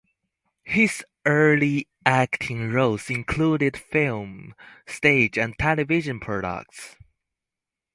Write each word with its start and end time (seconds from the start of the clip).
His 0.63 1.05
early 1.27 1.87
acting 2.07 2.71
roles 2.71 3.11
included 3.11 3.77
film, 3.77 4.55
stage, 4.87 5.37
and 5.37 5.55
television 5.59 6.19
productions. 6.19 6.95